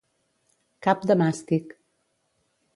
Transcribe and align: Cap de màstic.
Cap 0.87 1.05
de 1.13 1.19
màstic. 1.23 1.79